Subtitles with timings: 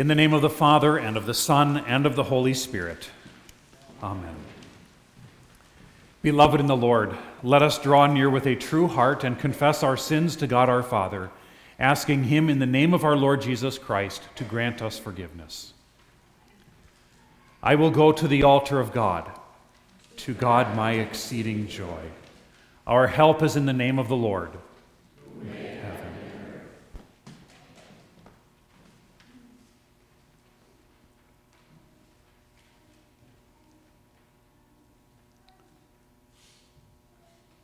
[0.00, 3.10] In the name of the Father, and of the Son, and of the Holy Spirit.
[4.02, 4.34] Amen.
[6.22, 9.98] Beloved in the Lord, let us draw near with a true heart and confess our
[9.98, 11.28] sins to God our Father,
[11.78, 15.74] asking Him in the name of our Lord Jesus Christ to grant us forgiveness.
[17.62, 19.30] I will go to the altar of God,
[20.16, 22.04] to God my exceeding joy.
[22.86, 24.52] Our help is in the name of the Lord.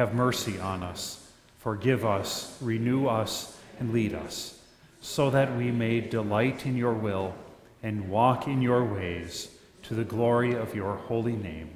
[0.00, 4.58] have mercy on us, forgive us, renew us, and lead us,
[5.02, 7.34] so that we may delight in your will
[7.82, 9.50] and walk in your ways
[9.82, 11.68] to the glory of your holy name.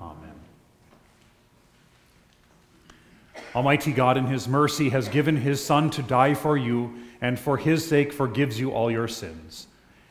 [0.00, 0.34] Amen.
[3.54, 7.58] Almighty God, in his mercy, has given his Son to die for you, and for
[7.58, 9.68] his sake forgives you all your sins.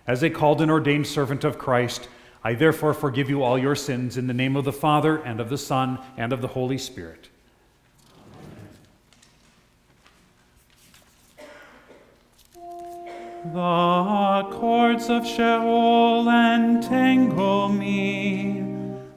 [0.08, 2.08] As a called and ordained servant of Christ,
[2.46, 5.50] I therefore forgive you all your sins in the name of the Father, and of
[5.50, 7.28] the Son, and of the Holy Spirit.
[13.44, 18.64] The cords of Sheol entangle me,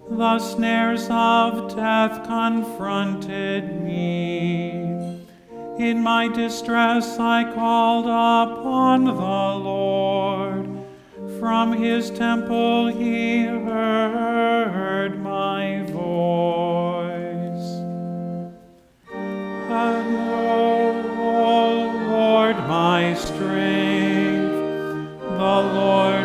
[0.09, 5.21] the snares of death confronted me.
[5.79, 10.71] In my distress I called upon the Lord.
[11.39, 17.69] From his temple he heard my voice.
[19.13, 23.94] And, O Lord, my strength,
[25.45, 26.24] the Lord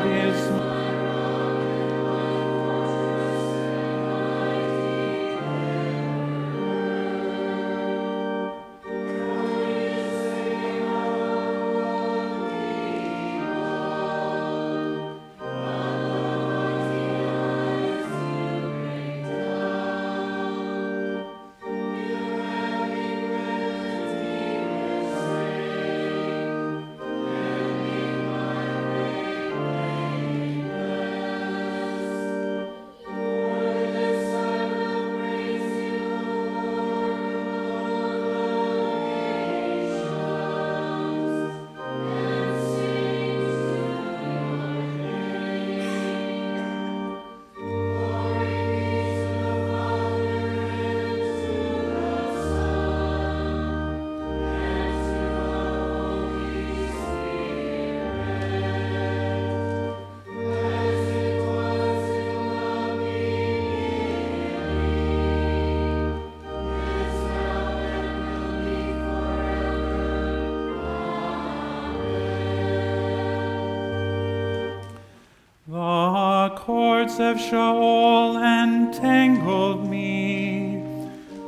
[77.19, 80.83] of Sheol entangled me,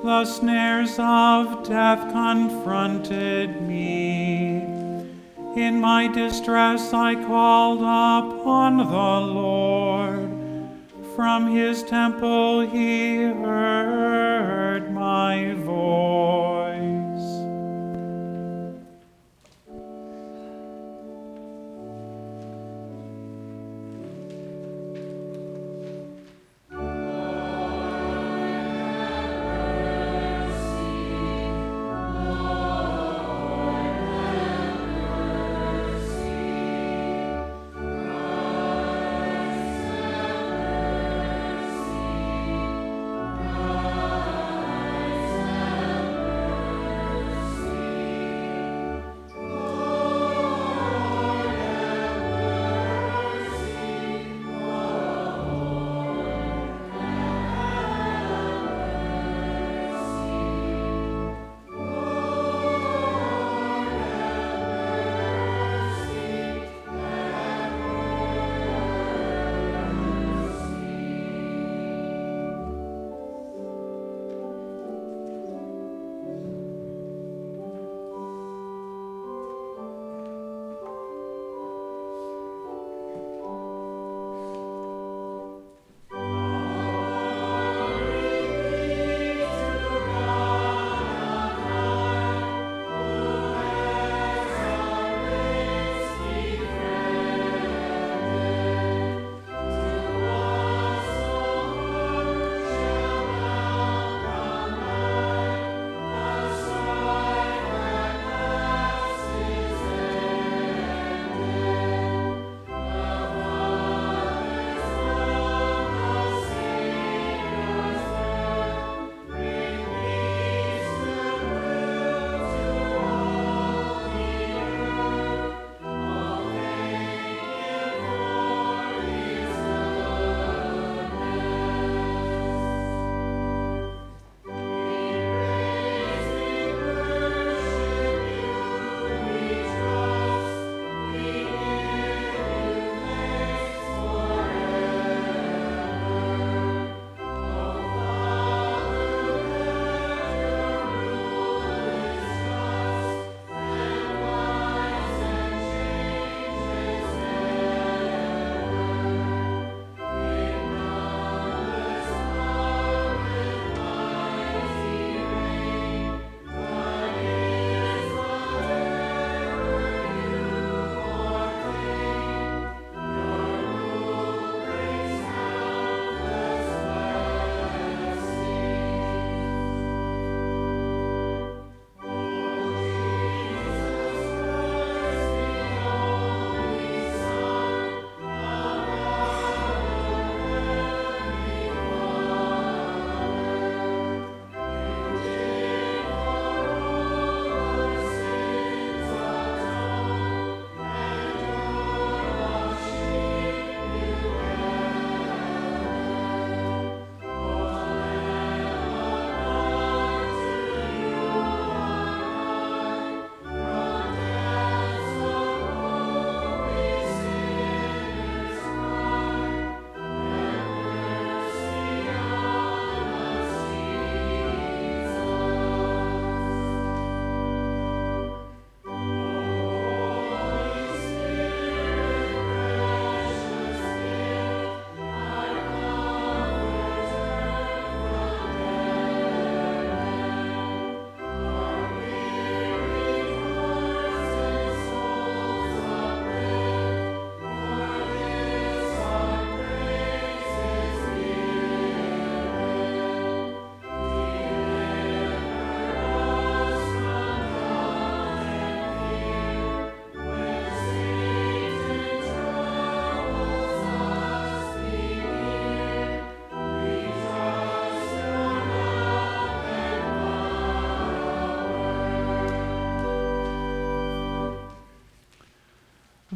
[0.03, 4.61] the snares of death confronted me.
[5.55, 10.29] In my distress I called upon the Lord.
[11.15, 13.60] From his temple he heard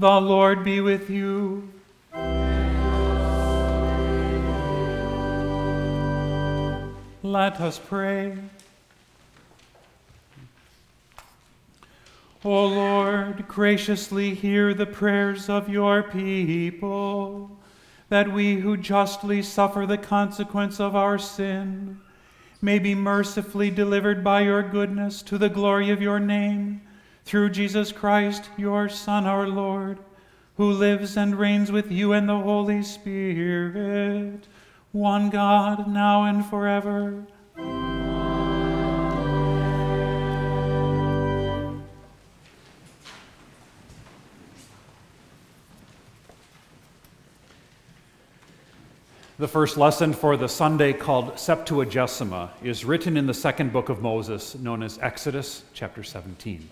[0.05, 1.67] The Lord be with you.
[7.23, 8.37] Let us pray.
[12.43, 17.57] O Lord, graciously hear the prayers of your people,
[18.09, 21.99] that we who justly suffer the consequence of our sin
[22.61, 26.84] may be mercifully delivered by your goodness to the glory of your name,
[27.25, 29.97] through Jesus Christ, your Son, our Lord,
[30.57, 34.47] who lives and reigns with you and the Holy Spirit,
[34.91, 37.25] one God, now and forever.
[49.37, 54.01] The first lesson for the Sunday called Septuagesima is written in the second book of
[54.01, 56.69] Moses, known as Exodus chapter 17.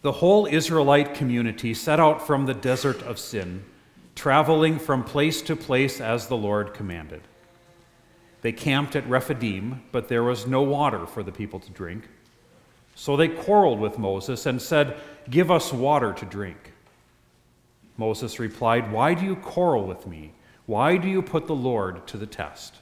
[0.00, 3.64] The whole Israelite community set out from the desert of Sin,
[4.14, 7.22] traveling from place to place as the Lord commanded.
[8.42, 12.08] They camped at Rephidim, but there was no water for the people to drink.
[12.94, 14.96] So they quarreled with Moses and said,
[15.28, 16.72] Give us water to drink.
[17.96, 20.32] Moses replied, Why do you quarrel with me?
[20.66, 22.76] Why do you put the Lord to the test?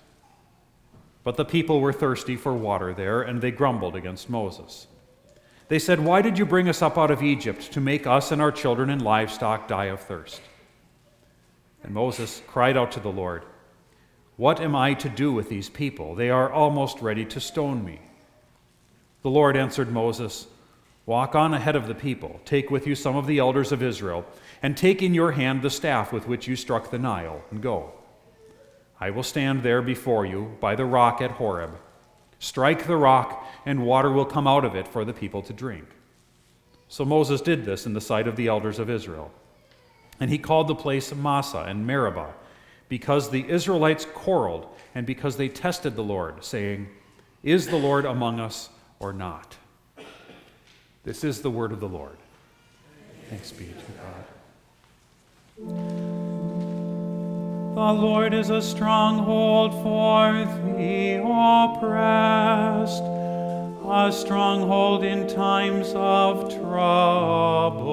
[1.24, 4.86] But the people were thirsty for water there, and they grumbled against Moses.
[5.68, 8.40] They said, Why did you bring us up out of Egypt to make us and
[8.40, 10.40] our children and livestock die of thirst?
[11.82, 13.44] And Moses cried out to the Lord,
[14.36, 16.14] What am I to do with these people?
[16.14, 18.00] They are almost ready to stone me.
[19.22, 20.46] The Lord answered Moses,
[21.04, 24.26] Walk on ahead of the people, take with you some of the elders of Israel,
[24.60, 27.92] and take in your hand the staff with which you struck the Nile, and go.
[28.98, 31.78] I will stand there before you by the rock at Horeb.
[32.40, 35.84] Strike the rock, and water will come out of it for the people to drink.
[36.88, 39.32] So Moses did this in the sight of the elders of Israel.
[40.20, 42.32] And he called the place Massah and Meribah,
[42.88, 46.88] because the Israelites quarreled, and because they tested the Lord, saying,
[47.42, 48.70] Is the Lord among us
[49.00, 49.56] or not?
[51.04, 52.16] This is the word of the Lord.
[53.28, 54.24] Thanks be to God.
[57.76, 60.32] The Lord is a stronghold for
[60.76, 63.02] the oppressed,
[63.88, 67.86] a stronghold in times of trouble.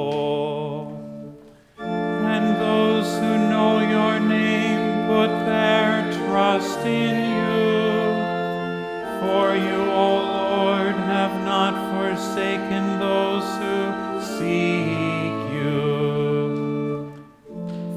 [1.78, 7.54] And those who know your name put their trust in you.
[9.22, 13.94] For you, O Lord, have not forsaken those who
[14.38, 17.14] seek you.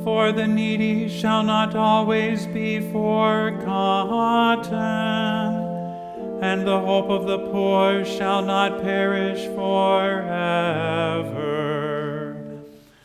[0.05, 4.77] For the needy shall not always be forgotten,
[6.43, 10.37] and the hope of the poor shall not perish forever.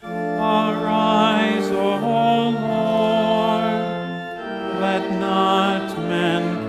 [0.04, 3.82] Arise, O Lord,
[4.82, 6.62] let not men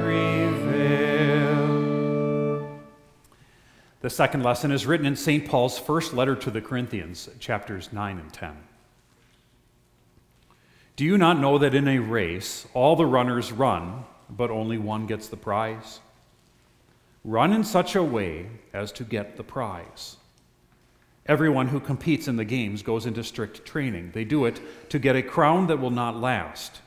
[4.03, 5.49] The second lesson is written in St.
[5.49, 8.57] Paul's first letter to the Corinthians, chapters 9 and 10.
[10.97, 15.07] Do you not know that in a race all the runners run, but only one
[15.07, 16.01] gets the prize?
[17.25, 20.17] Run in such a way as to get the prize.
[21.27, 24.11] Everyone who competes in the games goes into strict training.
[24.13, 24.61] They do it
[24.91, 26.81] to get a crown that will not last,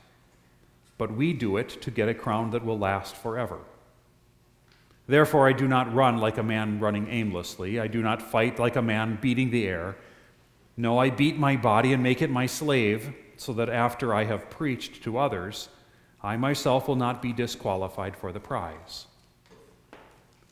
[0.97, 3.59] but we do it to get a crown that will last forever.
[5.07, 7.79] Therefore, I do not run like a man running aimlessly.
[7.79, 9.95] I do not fight like a man beating the air.
[10.75, 14.49] No, I beat my body and make it my slave, so that after I have
[14.49, 15.69] preached to others,
[16.21, 19.05] I myself will not be disqualified for the prize.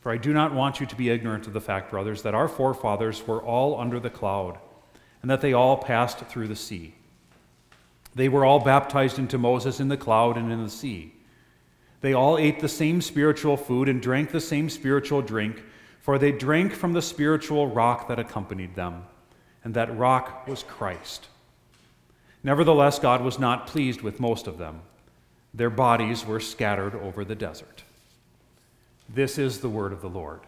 [0.04, 2.50] For I do not want you to be ignorant of the fact, brothers, that our
[2.50, 4.58] forefathers were all under the cloud,
[5.22, 6.96] and that they all passed through the sea.
[8.14, 11.14] They were all baptized into Moses in the cloud and in the sea.
[12.02, 15.64] They all ate the same spiritual food and drank the same spiritual drink,
[16.02, 19.06] for they drank from the spiritual rock that accompanied them,
[19.64, 21.28] and that rock was Christ.
[22.44, 24.82] Nevertheless, God was not pleased with most of them.
[25.54, 27.84] Their bodies were scattered over the desert.
[29.14, 30.40] This is the word of the Lord.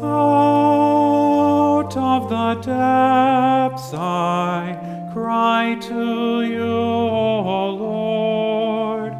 [0.00, 9.14] Out of the depths I cry to you, O Lord.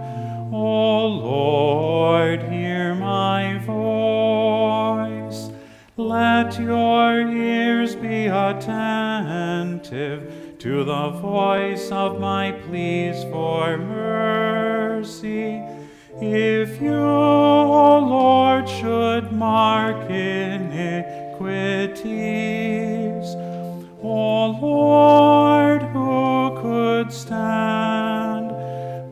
[0.52, 5.50] O Lord, hear my voice.
[5.96, 8.72] Let your ears be attentive
[10.62, 15.60] to the voice of my pleas for mercy.
[16.20, 20.94] If you, O Lord, should mark iniquities,
[24.04, 28.52] O Lord, who could stand?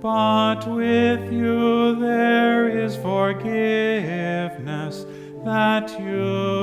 [0.00, 5.04] But with you there is forgiveness,
[5.44, 6.59] that you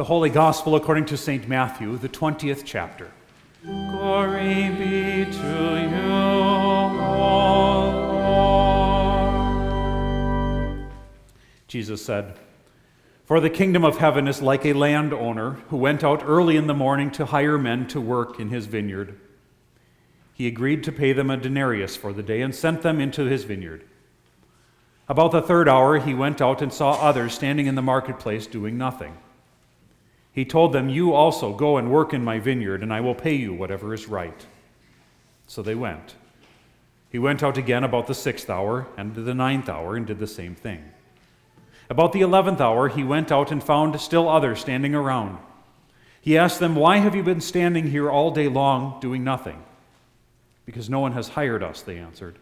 [0.00, 1.46] The Holy Gospel according to St.
[1.46, 3.10] Matthew, the 20th chapter.
[3.62, 6.88] Glory be to you, O
[10.56, 10.90] Lord.
[11.68, 12.38] Jesus said,
[13.26, 16.72] For the kingdom of heaven is like a landowner who went out early in the
[16.72, 19.20] morning to hire men to work in his vineyard.
[20.32, 23.44] He agreed to pay them a denarius for the day and sent them into his
[23.44, 23.84] vineyard.
[25.10, 28.78] About the third hour, he went out and saw others standing in the marketplace doing
[28.78, 29.18] nothing.
[30.32, 33.34] He told them, You also go and work in my vineyard, and I will pay
[33.34, 34.46] you whatever is right.
[35.46, 36.14] So they went.
[37.10, 40.28] He went out again about the sixth hour and the ninth hour and did the
[40.28, 40.84] same thing.
[41.88, 45.38] About the eleventh hour, he went out and found still others standing around.
[46.20, 49.60] He asked them, Why have you been standing here all day long doing nothing?
[50.66, 52.38] Because no one has hired us, they answered.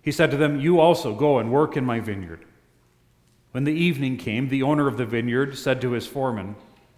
[0.00, 2.46] He said to them, You also go and work in my vineyard.
[3.50, 6.56] When the evening came, the owner of the vineyard said to his foreman,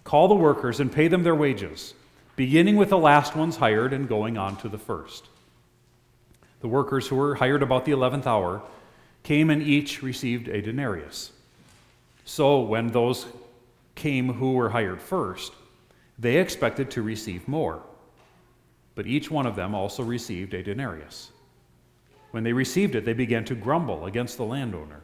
[0.09, 1.92] Call the workers and pay them their wages,
[2.35, 5.27] beginning with the last ones hired and going on to the first.
[6.61, 8.62] The workers who were hired about the eleventh hour
[9.23, 11.33] came and each received a denarius.
[12.25, 13.27] So when those
[13.97, 15.53] came who were hired first,
[16.18, 17.83] they expected to receive more.
[18.94, 21.33] But each one of them also received a denarius.
[22.31, 25.03] When they received it, they began to grumble against the landowner.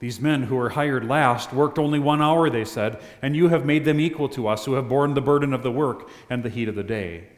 [0.00, 3.64] These men who were hired last worked only one hour, they said, and you have
[3.64, 6.48] made them equal to us who have borne the burden of the work and the
[6.48, 7.28] heat of the day.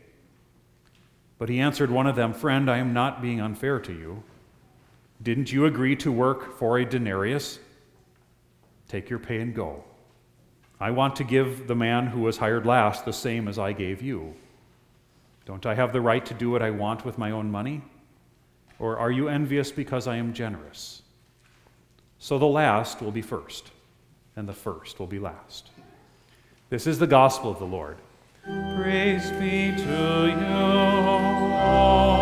[1.38, 4.22] But he answered one of them, Friend, I am not being unfair to you.
[5.22, 7.58] Didn't you agree to work for a denarius?
[8.88, 9.84] Take your pay and go.
[10.78, 14.02] I want to give the man who was hired last the same as I gave
[14.02, 14.34] you.
[15.46, 17.82] Don't I have the right to do what I want with my own money?
[18.78, 21.02] Or are you envious because I am generous?
[22.22, 23.70] So the last will be first,
[24.37, 25.70] and the first will be last.
[26.68, 27.96] This is the gospel of the Lord.
[28.76, 30.46] Praise be to you,
[31.56, 32.20] O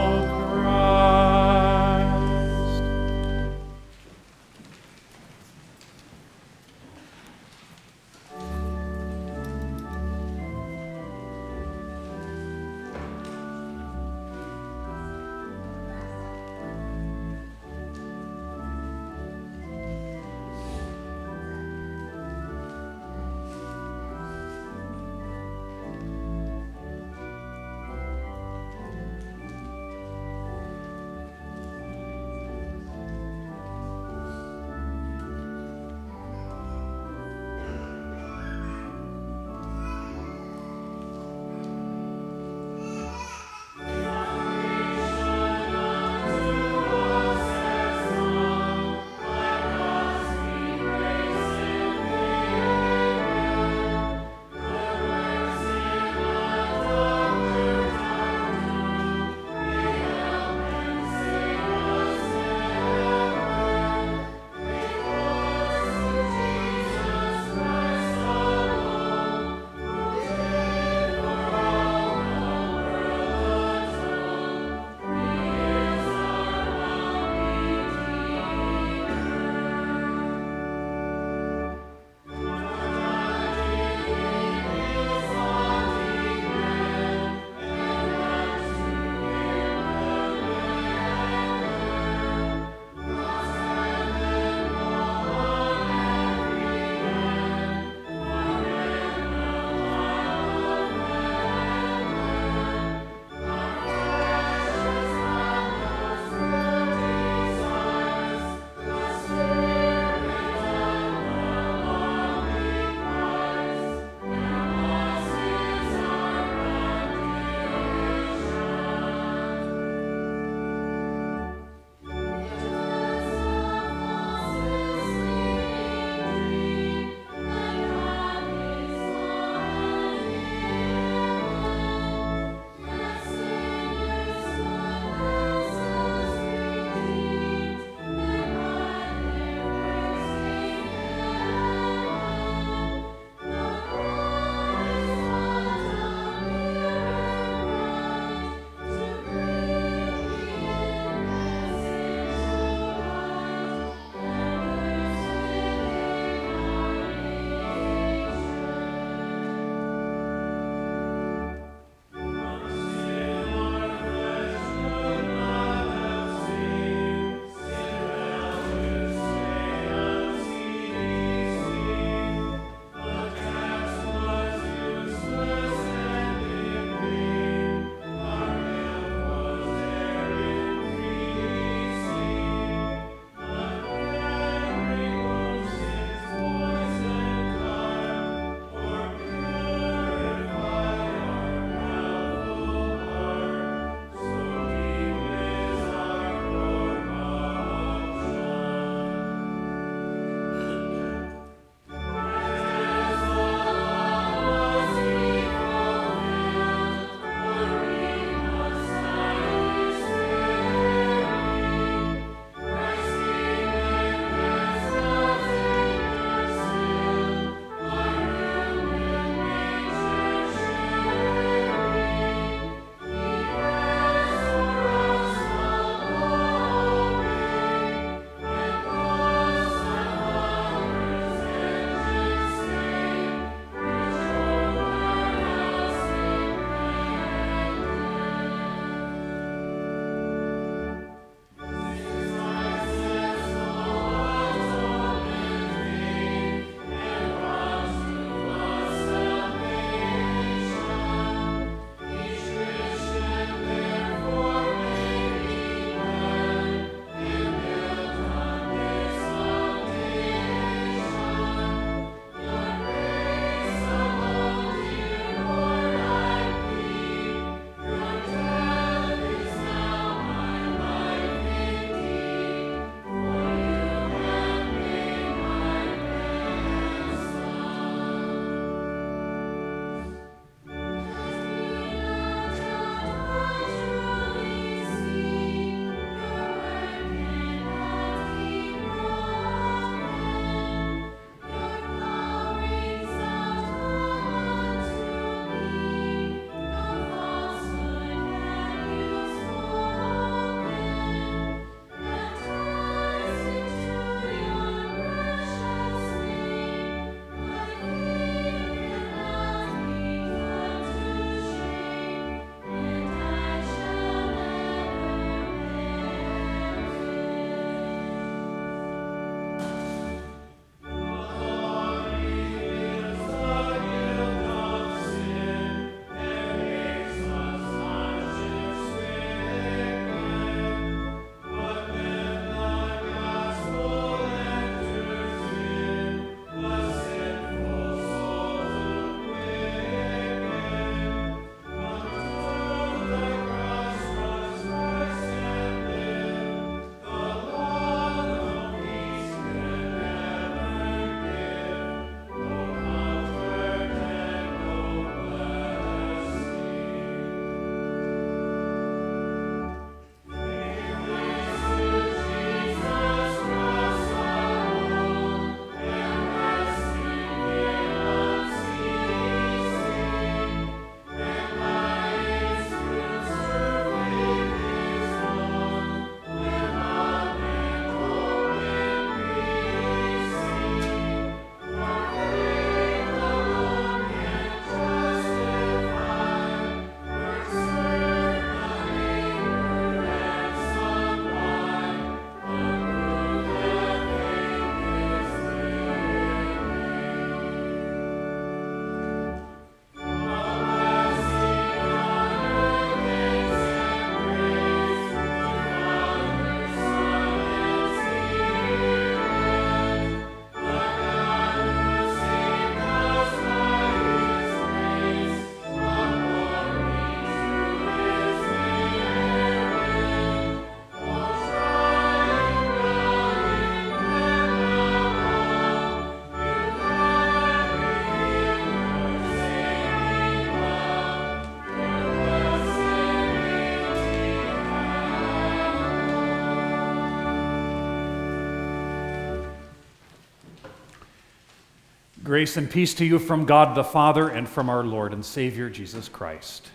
[442.38, 445.68] Grace and peace to you from God the Father and from our Lord and Savior
[445.68, 446.68] Jesus Christ.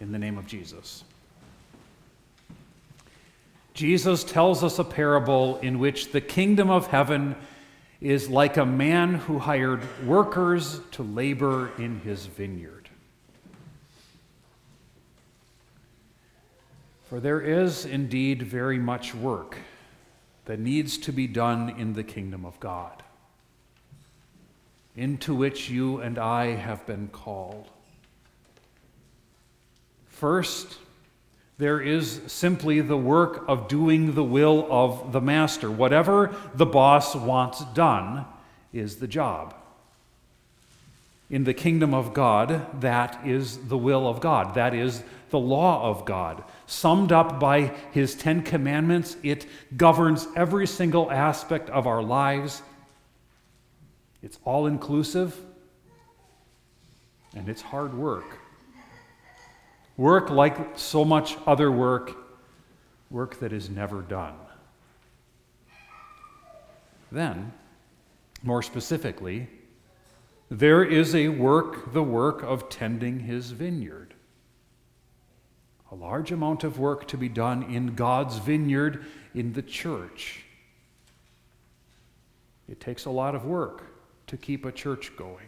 [0.00, 1.04] In the name of Jesus.
[3.72, 7.36] Jesus tells us a parable in which the kingdom of heaven
[8.00, 12.88] is like a man who hired workers to labor in his vineyard.
[17.04, 19.58] For there is indeed very much work
[20.46, 23.04] that needs to be done in the kingdom of God
[24.96, 27.68] into which you and I have been called.
[30.08, 30.78] First,
[31.58, 35.70] there is simply the work of doing the will of the master.
[35.70, 38.24] Whatever the boss wants done
[38.72, 39.54] is the job.
[41.28, 44.54] In the kingdom of God, that is the will of God.
[44.54, 46.44] That is the law of God.
[46.66, 52.62] Summed up by his Ten Commandments, it governs every single aspect of our lives
[54.26, 55.40] it's all inclusive
[57.36, 58.40] and it's hard work.
[59.96, 62.10] Work like so much other work,
[63.08, 64.34] work that is never done.
[67.12, 67.52] Then,
[68.42, 69.46] more specifically,
[70.50, 74.12] there is a work, the work of tending his vineyard.
[75.92, 79.04] A large amount of work to be done in God's vineyard
[79.36, 80.42] in the church.
[82.68, 83.92] It takes a lot of work
[84.26, 85.46] to keep a church going.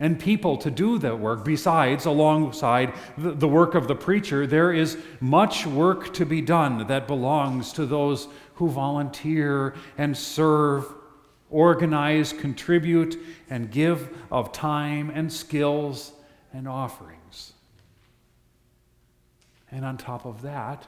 [0.00, 4.98] And people to do that work, besides, alongside the, work of the preacher, there is
[5.20, 10.92] much work to be done that belongs to those who volunteer and serve,
[11.50, 16.12] organize, contribute, and give of time and skills
[16.52, 17.52] and offerings.
[19.70, 20.86] And on top of that,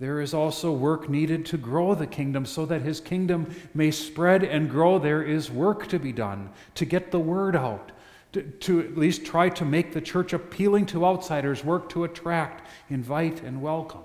[0.00, 4.42] there is also work needed to grow the kingdom so that his kingdom may spread
[4.42, 4.98] and grow.
[4.98, 7.92] There is work to be done to get the word out,
[8.32, 12.66] to, to, at least try to make the church appealing to outsiders, work to attract,
[12.88, 14.00] invite, and welcome.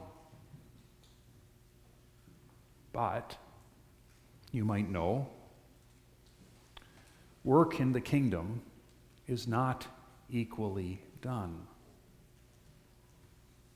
[2.91, 3.37] But
[4.51, 5.29] you might know
[7.45, 8.61] work in the kingdom
[9.27, 9.87] is not
[10.29, 11.67] equally done.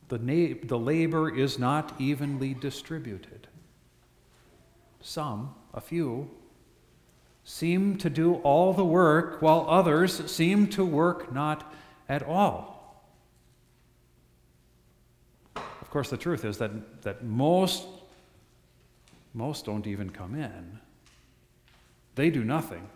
[0.10, 3.48] The, na- the labor is not evenly distributed.
[5.02, 6.30] Some, a few,
[7.44, 11.72] seem to do all the work, while others seem to work not
[12.08, 13.04] at all.
[15.56, 17.88] Of course, the truth is that, that most,
[19.34, 20.80] most don't even come in.
[22.16, 22.88] They do nothing.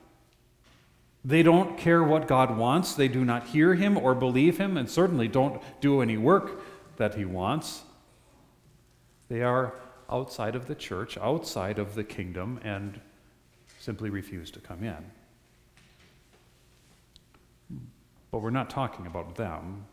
[1.26, 2.96] They don't care what God wants.
[2.96, 6.62] They do not hear Him or believe Him, and certainly don't do any work
[6.98, 7.84] that he wants.
[9.30, 9.76] They are
[10.10, 13.00] outside of the church, outside of the kingdom, and
[13.80, 15.12] simply refuse to come in.
[18.32, 19.86] But we're not talking about them.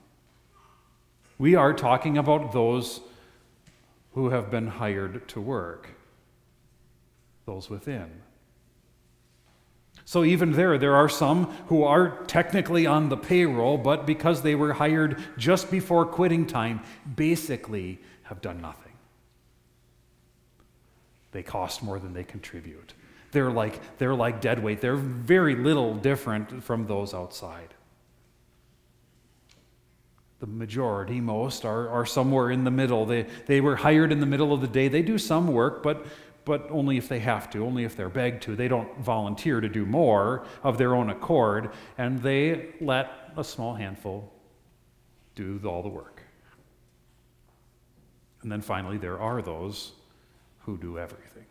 [1.38, 3.00] We are talking about those
[4.14, 5.88] who have been hired to work,
[7.46, 8.10] those within.
[10.10, 14.56] So, even there, there are some who are technically on the payroll, but because they
[14.56, 16.80] were hired just before quitting time,
[17.14, 18.94] basically have done nothing.
[21.30, 22.92] They cost more than they contribute.
[23.30, 24.80] They're like, they're like dead weight.
[24.80, 27.72] They're very little different from those outside.
[30.40, 33.06] The majority, most, are, are somewhere in the middle.
[33.06, 34.88] They, they were hired in the middle of the day.
[34.88, 36.04] They do some work, but
[36.44, 38.56] but only if they have to, only if they're begged to.
[38.56, 43.74] They don't volunteer to do more of their own accord, and they let a small
[43.74, 44.32] handful
[45.34, 46.22] do all the work.
[48.42, 49.92] And then finally, there are those
[50.60, 51.44] who do everything.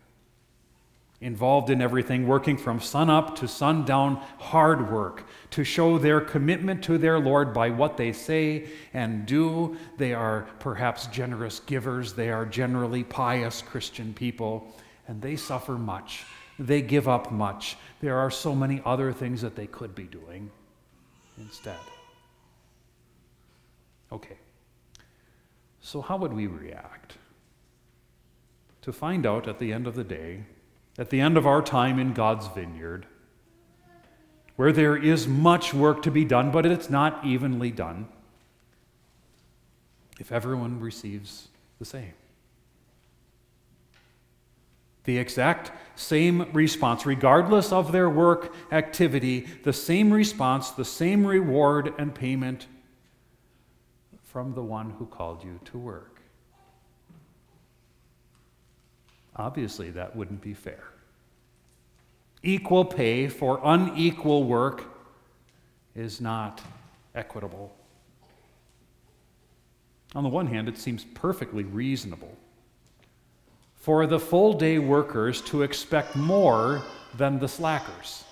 [1.22, 6.82] Involved in everything, working from sun up to sundown, hard work to show their commitment
[6.86, 9.76] to their Lord by what they say and do.
[9.98, 14.74] They are perhaps generous givers, they are generally pious Christian people
[15.10, 16.24] and they suffer much.
[16.60, 17.78] They give up much.
[18.00, 20.52] There are so many other things that they could be doing
[21.38, 21.80] instead.
[24.12, 24.38] Okay.
[25.82, 27.16] So, how would we react?
[28.84, 30.44] To find out at the end of the day,
[30.98, 33.06] at the end of our time in God's vineyard,
[34.56, 38.08] where there is much work to be done, but it's not evenly done,
[40.20, 41.48] if everyone receives
[41.80, 42.14] the same
[45.10, 51.92] the exact same response, regardless of their work activity, the same response, the same reward
[51.98, 52.68] and payment
[54.24, 56.19] from the one who called you to work.
[59.40, 60.84] Obviously, that wouldn't be fair.
[62.44, 64.84] Equal pay for unequal work
[65.96, 66.62] is not
[67.16, 67.74] equitable.
[70.14, 72.36] On the one hand, it seems perfectly reasonable
[73.76, 76.82] for the full day workers to expect more
[77.16, 78.26] than the slackers.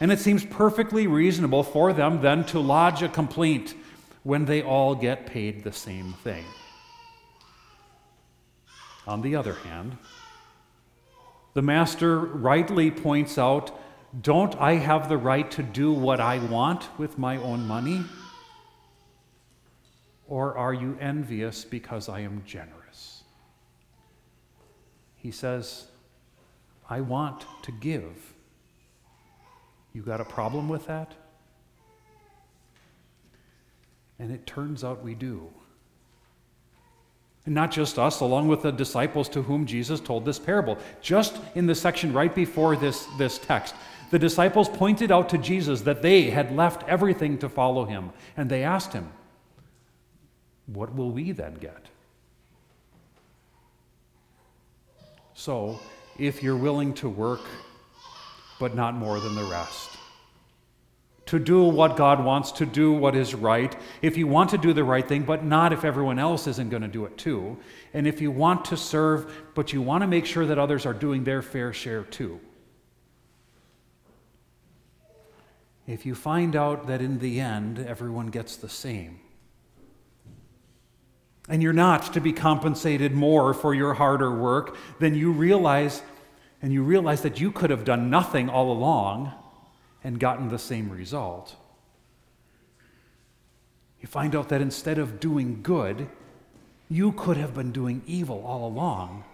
[0.00, 3.74] And it seems perfectly reasonable for them then to lodge a complaint
[4.22, 6.44] when they all get paid the same thing.
[9.06, 9.98] On the other hand,
[11.52, 13.78] the master rightly points out
[14.20, 18.04] don't I have the right to do what I want with my own money?
[20.28, 23.24] Or are you envious because I am generous?
[25.16, 25.88] He says,
[26.88, 28.34] I want to give.
[29.92, 31.12] You got a problem with that?
[34.18, 35.50] And it turns out we do.
[37.46, 40.78] And not just us, along with the disciples to whom Jesus told this parable.
[41.02, 43.74] Just in the section right before this, this text,
[44.10, 48.10] the disciples pointed out to Jesus that they had left everything to follow him.
[48.36, 49.10] And they asked him,
[50.66, 51.88] What will we then get?
[55.34, 55.80] So,
[56.18, 57.42] if you're willing to work,
[58.60, 59.98] but not more than the rest,
[61.26, 64.72] to do what God wants, to do what is right, if you want to do
[64.72, 67.56] the right thing, but not if everyone else isn't going to do it too,
[67.94, 70.92] and if you want to serve, but you want to make sure that others are
[70.92, 72.40] doing their fair share too.
[75.86, 79.20] If you find out that in the end everyone gets the same,
[81.48, 86.02] and you're not to be compensated more for your harder work, then you realize
[86.62, 89.34] and you realize that you could have done nothing all along
[90.04, 91.56] and gotten the same result.
[94.00, 96.08] You find out that instead of doing good,
[96.90, 99.24] you could have been doing evil all along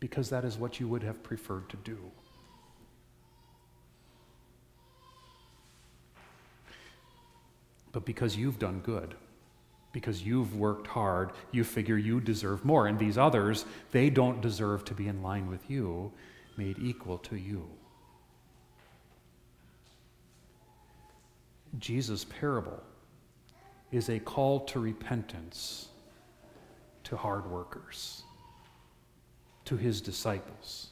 [0.00, 1.98] because that is what you would have preferred to do.
[7.92, 9.14] But because you've done good,
[9.92, 12.86] because you've worked hard, you figure you deserve more.
[12.86, 16.12] And these others, they don't deserve to be in line with you,
[16.56, 17.68] made equal to you.
[21.78, 22.82] Jesus' parable
[23.90, 25.88] is a call to repentance
[27.04, 28.22] to hard workers,
[29.64, 30.88] to his disciples,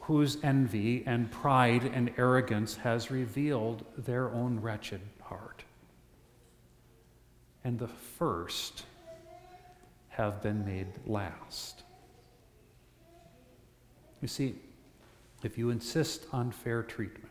[0.00, 5.64] whose envy and pride and arrogance has revealed their own wretched heart.
[7.62, 8.84] And the first
[10.08, 11.82] have been made last.
[14.20, 14.54] You see,
[15.42, 17.29] if you insist on fair treatment,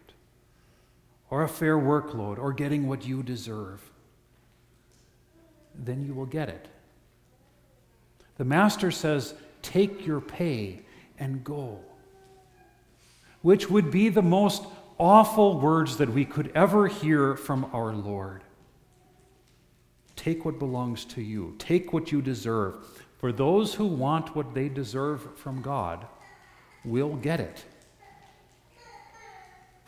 [1.30, 3.82] or a fair workload or getting what you deserve,
[5.76, 6.68] then you will get it.
[8.38, 10.82] The master says, Take your pay
[11.18, 11.80] and go.
[13.42, 14.64] Which would be the most
[14.98, 18.44] awful words that we could ever hear from our Lord.
[20.16, 22.76] Take what belongs to you, take what you deserve.
[23.18, 26.06] For those who want what they deserve from God
[26.86, 27.66] will get it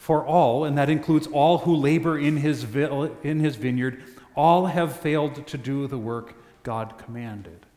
[0.01, 4.01] for all, and that includes all who labor in his, in his vineyard,
[4.35, 6.33] all have failed to do the work
[6.63, 7.67] God commanded.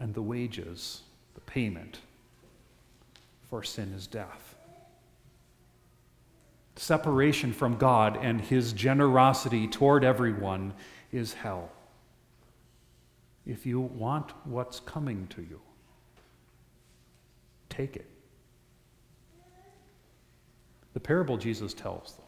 [0.00, 1.02] And the wages,
[1.34, 2.00] the payment
[3.48, 4.56] for sin is death.
[6.74, 10.74] Separation from God and his generosity toward everyone
[11.12, 11.70] is hell.
[13.46, 15.60] If you want what's coming to you,
[17.68, 18.10] take it.
[20.94, 22.24] The parable Jesus tells them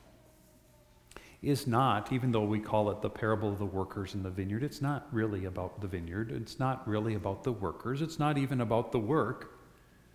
[1.42, 4.64] is not, even though we call it the parable of the workers in the vineyard,
[4.64, 6.32] it's not really about the vineyard.
[6.32, 8.02] It's not really about the workers.
[8.02, 9.58] It's not even about the work,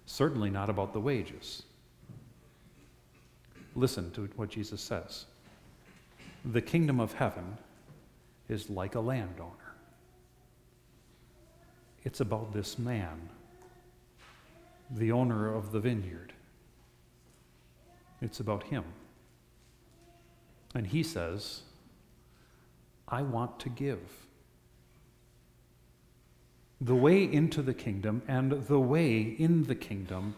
[0.05, 1.63] certainly not about the wages.
[3.75, 5.25] Listen to what Jesus says
[6.43, 7.57] The kingdom of heaven
[8.49, 9.75] is like a landowner.
[12.03, 13.29] It's about this man,
[14.89, 16.33] the owner of the vineyard
[18.21, 18.83] it's about Him.
[20.73, 21.61] And He says,
[23.07, 23.99] I want to give.
[26.79, 30.35] The way into the kingdom and the way in the kingdom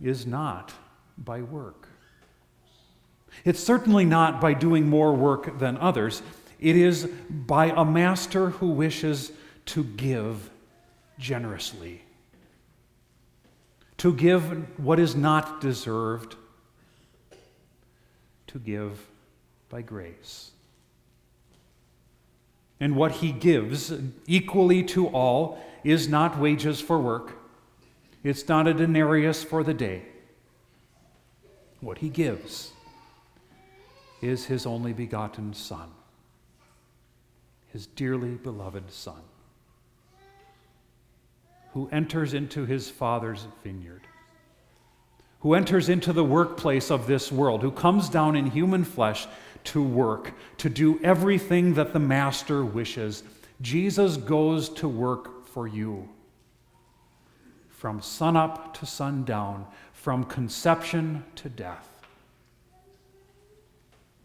[0.00, 0.72] is not
[1.16, 1.88] by work.
[3.44, 6.22] It's certainly not by doing more work than others.
[6.58, 9.32] It is by a master who wishes
[9.66, 10.50] to give
[11.18, 12.02] generously,
[13.98, 16.36] to give what is not deserved
[18.48, 19.06] to give
[19.68, 20.50] by grace.
[22.80, 23.92] And what he gives
[24.26, 27.38] equally to all is not wages for work,
[28.24, 30.02] it's not a denarius for the day.
[31.80, 32.72] What he gives
[34.20, 35.90] is his only begotten Son,
[37.68, 39.22] his dearly beloved Son,
[41.72, 44.07] who enters into his Father's vineyard,
[45.40, 49.26] who enters into the workplace of this world, who comes down in human flesh
[49.64, 53.22] to work, to do everything that the Master wishes.
[53.60, 56.08] Jesus goes to work for you.
[57.68, 61.86] From sunup to sundown, from conception to death.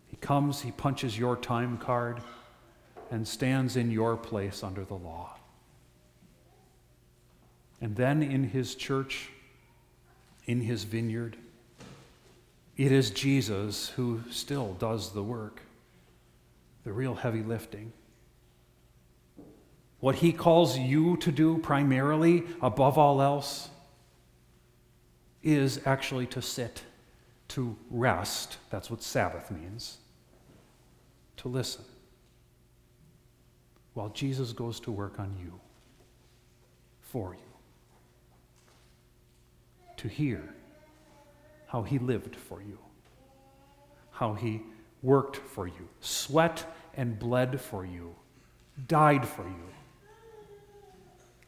[0.08, 2.22] He comes, he punches your time card,
[3.12, 5.36] and stands in your place under the law.
[7.82, 9.30] And then in his church,
[10.46, 11.38] in his vineyard,
[12.76, 15.62] it is Jesus who still does the work,
[16.84, 17.94] the real heavy lifting.
[20.00, 23.70] What he calls you to do primarily, above all else,
[25.42, 26.84] is actually to sit,
[27.50, 28.58] to rest.
[28.70, 29.98] That's what Sabbath means.
[31.38, 31.86] To listen.
[33.94, 35.60] While Jesus goes to work on you,
[37.02, 37.53] for you.
[40.04, 40.54] To hear
[41.68, 42.78] how he lived for you,
[44.12, 44.62] how he
[45.02, 48.14] worked for you, sweat and bled for you,
[48.90, 49.70] died for you.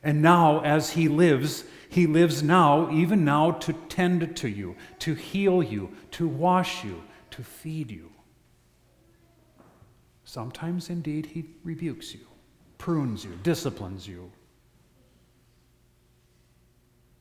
[0.01, 5.15] And now, as he lives, he lives now, even now, to tend to you, to
[5.15, 8.09] heal you, to wash you, to feed you.
[10.23, 12.25] Sometimes, indeed, he rebukes you,
[12.77, 14.31] prunes you, disciplines you,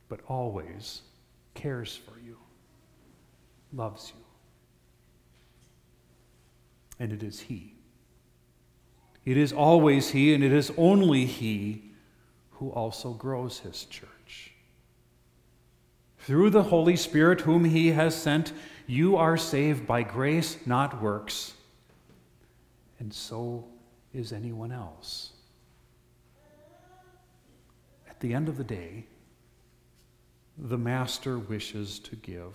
[0.08, 1.02] but always
[1.54, 2.36] cares for you
[3.72, 4.24] loves you.
[6.98, 7.74] And it is He.
[9.24, 11.90] It is always He, and it is only He
[12.52, 14.52] who also grows His church.
[16.18, 18.52] Through the Holy Spirit, whom He has sent,
[18.86, 21.54] you are saved by grace, not works.
[22.98, 23.64] And so
[24.12, 25.32] is anyone else.
[28.08, 29.06] At the end of the day,
[30.56, 32.54] the Master wishes to give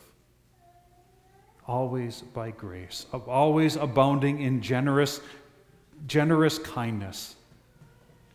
[1.69, 5.21] always by grace, always abounding in generous,
[6.07, 7.35] generous kindness,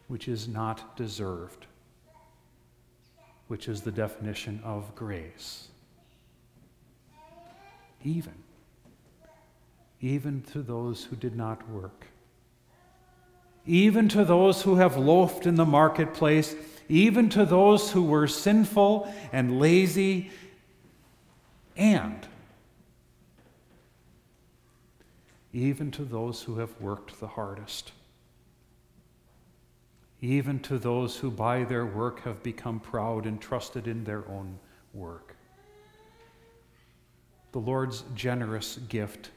[0.07, 1.67] which is not deserved,
[3.49, 5.67] which is the definition of grace.
[8.05, 8.35] Even,
[10.01, 12.07] even to those who did not work,
[13.67, 16.55] even to those who have loafed in the marketplace,
[16.89, 20.31] even to those who were sinful and lazy,
[21.77, 22.27] and
[25.53, 27.93] even to those who have worked the hardest,
[30.21, 34.59] even to those who by their work have become proud and trusted in their own
[34.93, 35.37] work.
[37.53, 39.31] The Lord's generous gift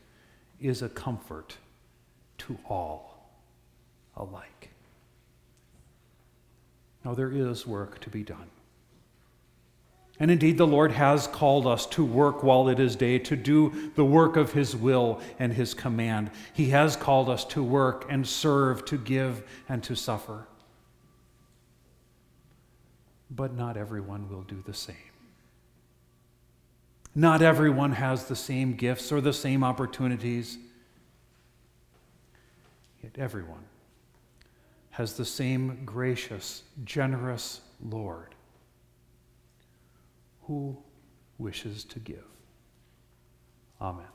[0.60, 1.58] is a comfort
[2.39, 3.30] to all
[4.16, 4.72] alike.
[7.08, 8.49] Now, there is work to be done.
[10.20, 13.91] And indeed, the Lord has called us to work while it is day, to do
[13.95, 16.32] the work of His will and His command.
[16.51, 20.49] He has called us to work and serve, to give and to suffer.
[23.32, 24.97] But not everyone will do the same.
[27.16, 30.58] Not everyone has the same gifts or the same opportunities.
[33.01, 33.64] Yet everyone
[34.98, 38.34] has the same gracious, generous Lord
[40.48, 40.76] who
[41.38, 42.26] wishes to give.
[43.80, 44.08] Amen.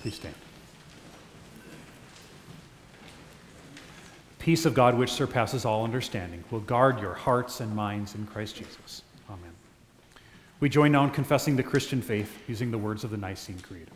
[0.00, 0.34] Please stand.
[4.40, 8.56] Peace of God, which surpasses all understanding, will guard your hearts and minds in Christ
[8.56, 9.02] Jesus.
[9.30, 9.52] Amen.
[10.58, 13.88] We join now in confessing the Christian faith using the words of the Nicene Creed.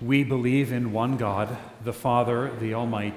[0.00, 3.14] We believe in one God, the Father, the Almighty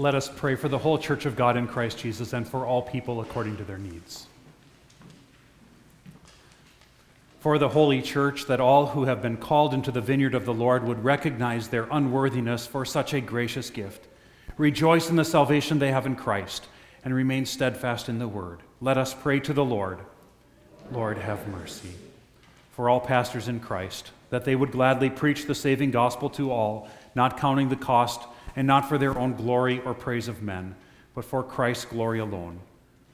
[0.00, 2.80] Let us pray for the whole church of God in Christ Jesus and for all
[2.80, 4.28] people according to their needs.
[7.40, 10.54] For the holy church, that all who have been called into the vineyard of the
[10.54, 14.08] Lord would recognize their unworthiness for such a gracious gift.
[14.56, 16.66] Rejoice in the salvation they have in Christ
[17.04, 18.60] and remain steadfast in the word.
[18.80, 19.98] Let us pray to the Lord.
[20.90, 21.92] Lord, have mercy.
[22.72, 26.88] For all pastors in Christ, that they would gladly preach the saving gospel to all,
[27.14, 28.22] not counting the cost,
[28.56, 30.74] and not for their own glory or praise of men,
[31.14, 32.60] but for Christ's glory alone.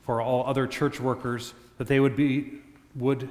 [0.03, 2.61] For all other church workers, that they would be
[2.95, 3.28] would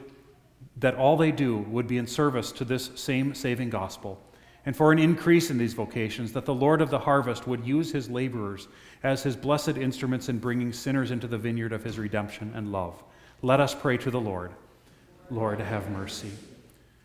[0.77, 4.19] that all they do would be in service to this same saving gospel
[4.65, 7.91] and for an increase in these vocations, that the Lord of the harvest would use
[7.91, 8.67] his laborers
[9.03, 13.01] as his blessed instruments in bringing sinners into the vineyard of his redemption and love.
[13.43, 14.51] Let us pray to the Lord.
[15.29, 16.31] Lord, have mercy.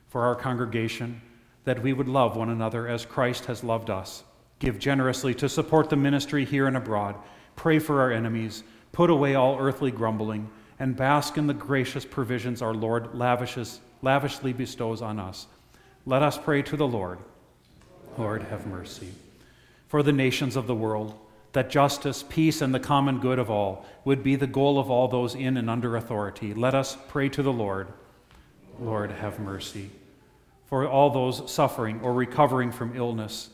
[0.08, 1.20] For our congregation,
[1.64, 4.24] that we would love one another as Christ has loved us.
[4.60, 7.16] Give generously to support the ministry here and abroad.
[7.56, 8.62] Pray for our enemies.
[8.92, 10.48] Put away all earthly grumbling
[10.78, 15.46] and bask in the gracious provisions our Lord lavishes, lavishly bestows on us.
[16.06, 17.18] Let us pray to the Lord.
[18.16, 19.12] Lord, have mercy.
[19.88, 21.18] For the nations of the world,
[21.52, 25.08] that justice, peace, and the common good of all would be the goal of all
[25.08, 26.54] those in and under authority.
[26.54, 27.88] Let us pray to the Lord.
[28.78, 29.90] Lord, have mercy.
[30.66, 33.50] For all those suffering or recovering from illness,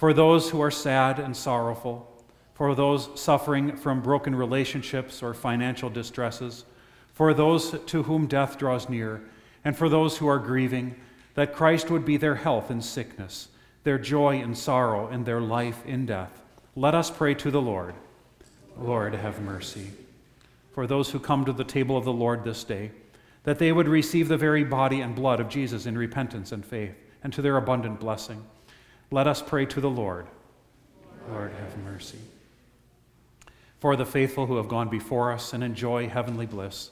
[0.00, 2.10] for those who are sad and sorrowful,
[2.54, 6.64] for those suffering from broken relationships or financial distresses,
[7.12, 9.20] for those to whom death draws near,
[9.62, 10.94] and for those who are grieving,
[11.34, 13.48] that Christ would be their health in sickness
[13.84, 16.42] their joy in sorrow, and their life in death.
[16.74, 17.94] Let us pray to the Lord.
[18.78, 19.90] Lord, have mercy.
[20.72, 22.90] For those who come to the table of the Lord this day,
[23.44, 26.94] that they would receive the very body and blood of Jesus in repentance and faith,
[27.22, 28.42] and to their abundant blessing.
[29.10, 30.26] Let us pray to the Lord.
[31.30, 32.18] Lord, have mercy.
[33.78, 36.90] For the faithful who have gone before us and enjoy heavenly bliss,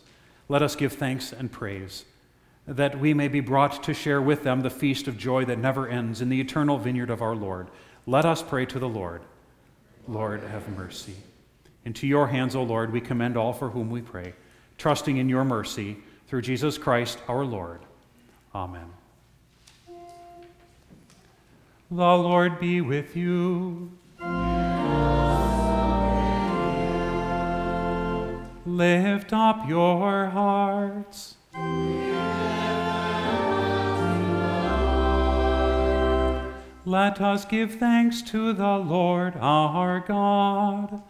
[0.49, 2.05] let us give thanks and praise
[2.69, 5.89] that we may be brought to share with them the feast of joy that never
[5.89, 7.69] ends in the eternal vineyard of our Lord.
[8.07, 9.23] Let us pray to the Lord.
[10.07, 11.15] Lord, have mercy.
[11.87, 14.35] Into your hands, O Lord, we commend all for whom we pray,
[14.77, 15.97] trusting in your mercy
[16.27, 17.81] through Jesus Christ our Lord.
[18.55, 18.98] Amen.
[21.91, 23.93] The Lord be with you.
[28.67, 31.37] Lift up your hearts.
[36.85, 41.03] Let us give thanks to the Lord our God.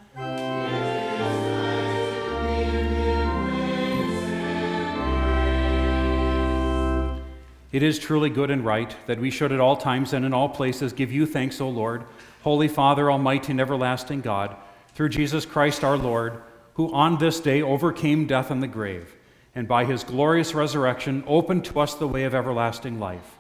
[7.71, 10.49] It is truly good and right that we should at all times and in all
[10.49, 12.05] places give you thanks, O Lord,
[12.43, 14.57] Holy Father, Almighty and everlasting God,
[14.95, 16.43] through Jesus Christ our Lord,
[16.75, 19.17] who on this day overcame death and the grave,
[19.55, 23.37] and by his glorious resurrection opened to us the way of everlasting life.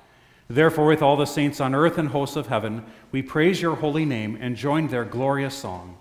[0.48, 4.04] Therefore, with all the saints on earth and hosts of heaven, we praise your holy
[4.04, 5.96] name and join their glorious song.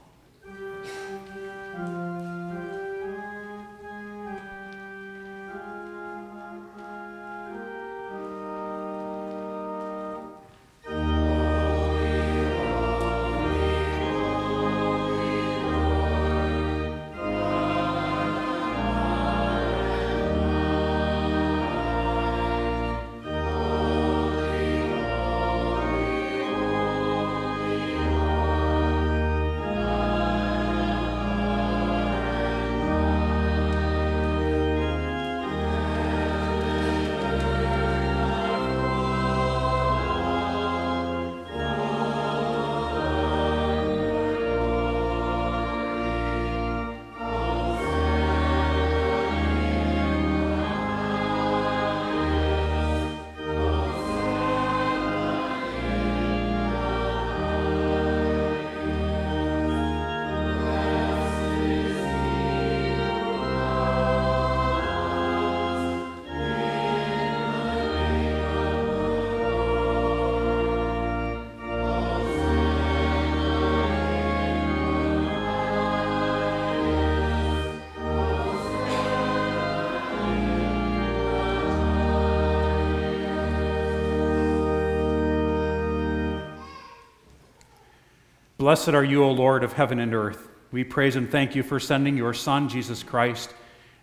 [88.57, 90.49] Blessed are you, O Lord of heaven and earth.
[90.71, 93.53] We praise and thank you for sending your Son, Jesus Christ,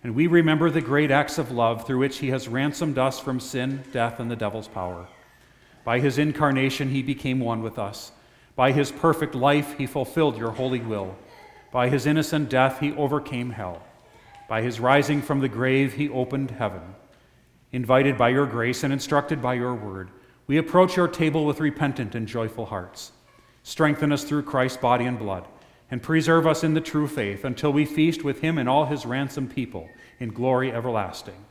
[0.05, 3.41] and we remember the great acts of love through which he has ransomed us from
[3.41, 5.09] sin, death, and the devil's power.
[5.83, 8.13] By his incarnation, he became one with us.
[8.55, 11.17] By his perfect life, he fulfilled your holy will.
[11.73, 13.83] By his innocent death, he overcame hell.
[14.49, 16.95] By his rising from the grave, he opened heaven.
[17.73, 20.11] Invited by your grace and instructed by your word,
[20.47, 23.11] we approach your table with repentant and joyful hearts.
[23.65, 25.49] Strengthen us through Christ's body and blood,
[25.91, 29.07] and preserve us in the true faith until we feast with him and all his
[29.07, 29.89] ransomed people
[30.21, 31.47] in glory everlasting.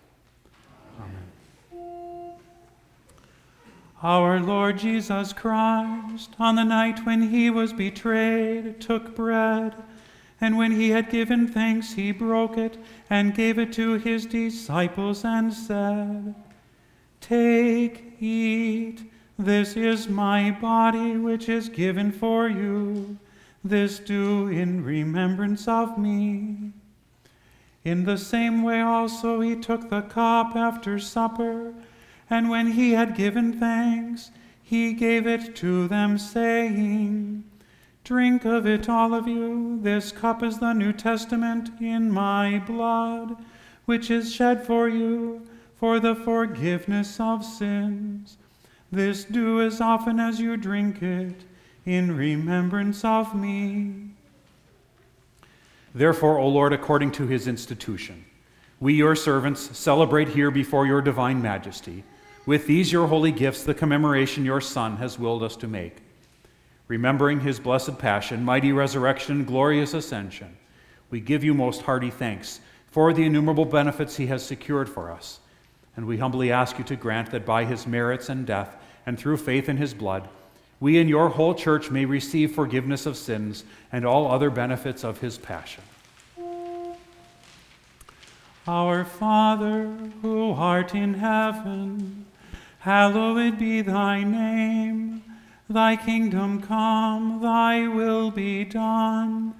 [1.00, 2.36] Amen.
[4.04, 9.76] Our Lord Jesus Christ, on the night when he was betrayed, took bread,
[10.40, 12.78] and when he had given thanks, he broke it
[13.10, 16.36] and gave it to his disciples and said,
[17.22, 19.10] Take, eat.
[19.38, 23.18] This is my body, which is given for you.
[23.64, 26.72] This do in remembrance of me.
[27.84, 31.74] In the same way also he took the cup after supper,
[32.30, 34.32] and when he had given thanks,
[34.62, 37.44] he gave it to them, saying,
[38.04, 39.80] Drink of it, all of you.
[39.82, 43.38] This cup is the New Testament in my blood,
[43.86, 45.42] which is shed for you
[45.76, 48.38] for the forgiveness of sins.
[48.94, 51.34] This do as often as you drink it
[51.84, 54.12] in remembrance of me.
[55.96, 58.24] Therefore, O Lord, according to his institution,
[58.80, 62.04] we, your servants, celebrate here before your divine majesty,
[62.46, 65.98] with these your holy gifts, the commemoration your Son has willed us to make.
[66.88, 70.56] Remembering his blessed passion, mighty resurrection, glorious ascension,
[71.10, 72.60] we give you most hearty thanks
[72.92, 75.40] for the innumerable benefits he has secured for us.
[75.96, 79.38] And we humbly ask you to grant that by his merits and death, and through
[79.38, 80.28] faith in his blood,
[80.80, 85.20] we in your whole church may receive forgiveness of sins and all other benefits of
[85.20, 85.84] his passion.
[88.68, 92.26] Our Father, who art in heaven,
[92.80, 95.24] hallowed be thy name.
[95.70, 99.54] Thy kingdom come, thy will be done,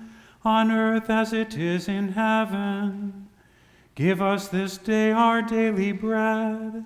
[0.44, 3.28] on earth as it is in heaven.
[3.96, 6.86] Give us this day our daily bread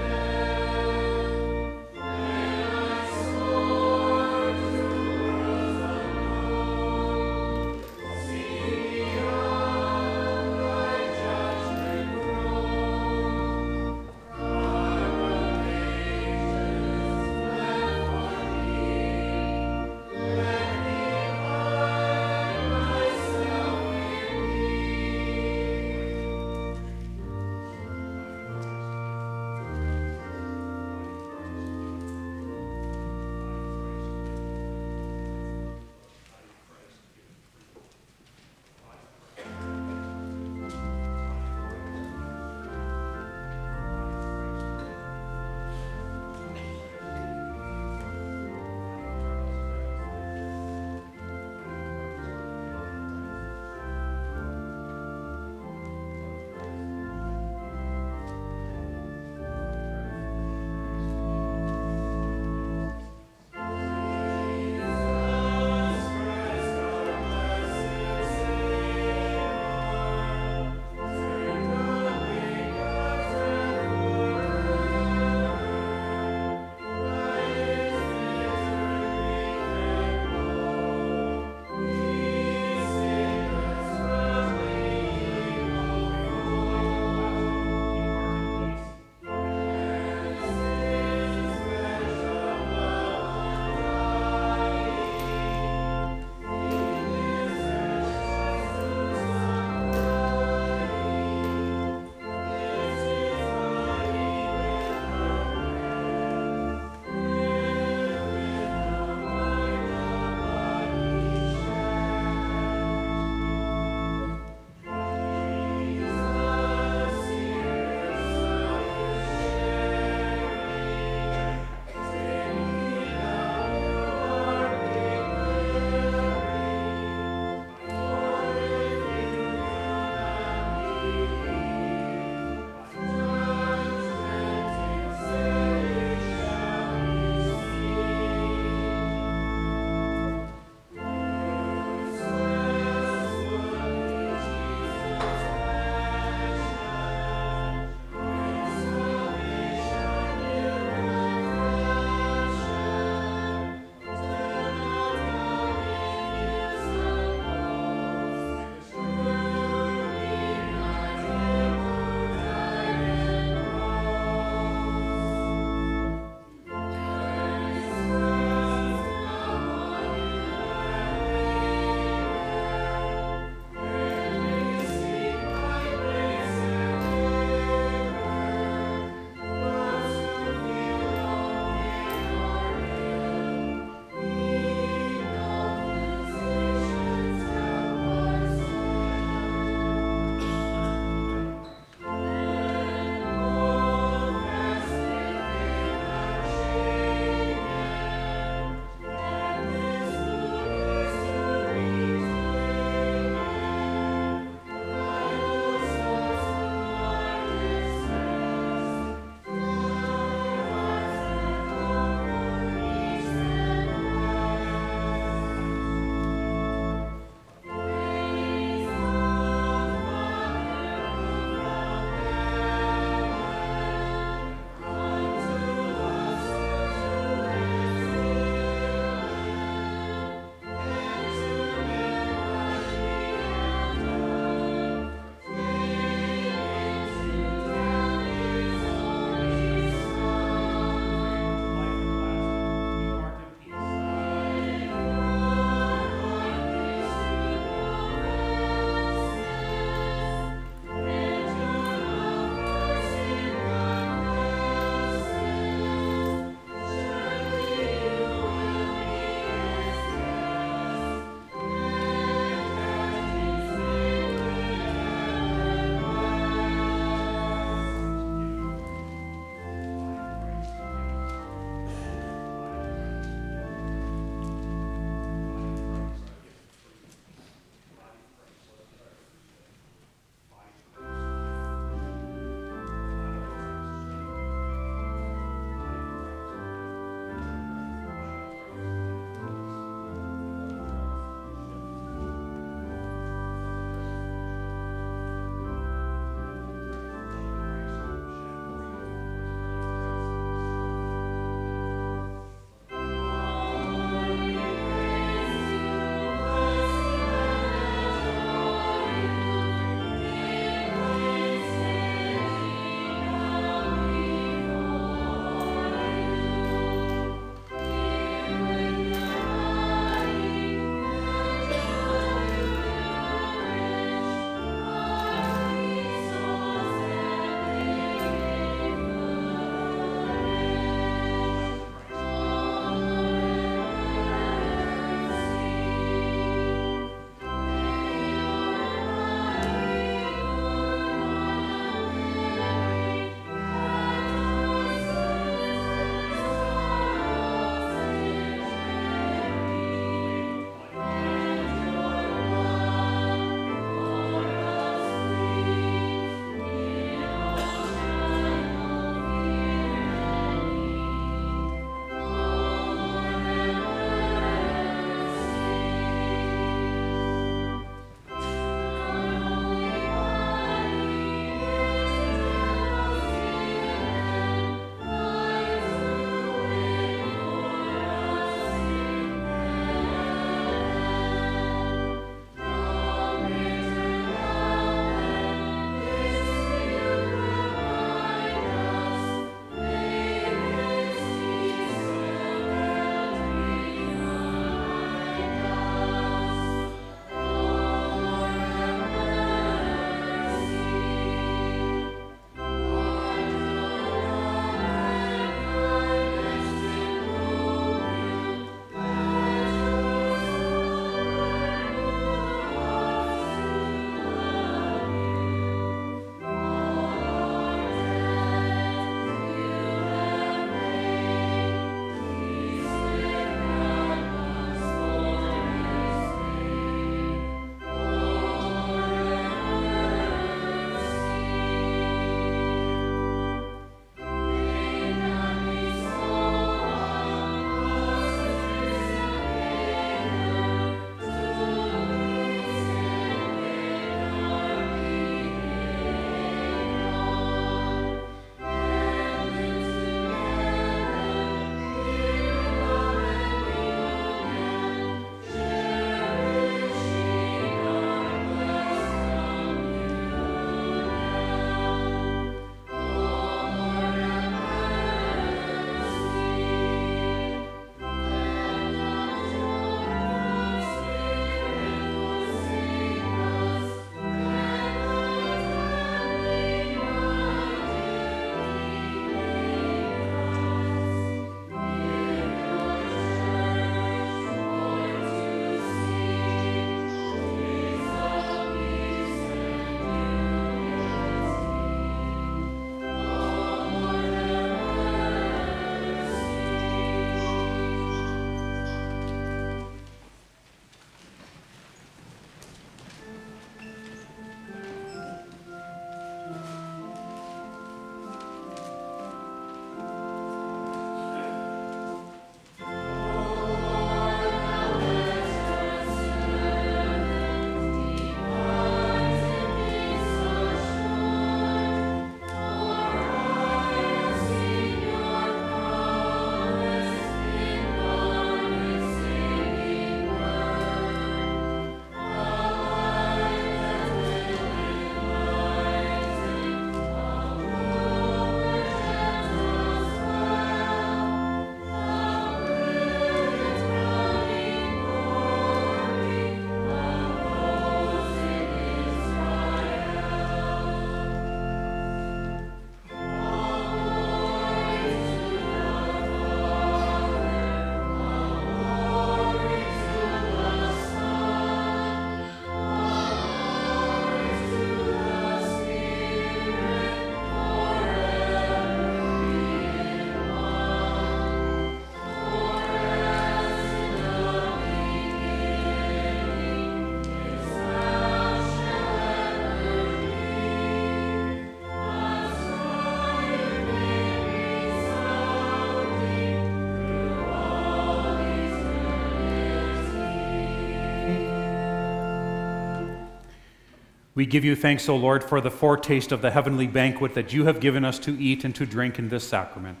[594.42, 597.66] We give you thanks, O Lord, for the foretaste of the heavenly banquet that you
[597.66, 600.00] have given us to eat and to drink in this sacrament.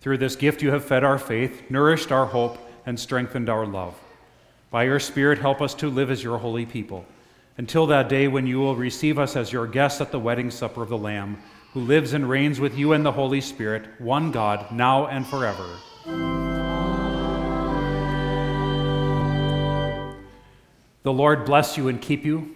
[0.00, 3.98] Through this gift, you have fed our faith, nourished our hope, and strengthened our love.
[4.70, 7.06] By your Spirit, help us to live as your holy people,
[7.56, 10.82] until that day when you will receive us as your guests at the wedding supper
[10.82, 11.36] of the Lamb,
[11.72, 15.76] who lives and reigns with you and the Holy Spirit, one God, now and forever.
[21.02, 22.55] The Lord bless you and keep you.